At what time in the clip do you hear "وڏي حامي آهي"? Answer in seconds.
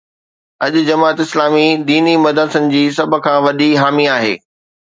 3.45-4.35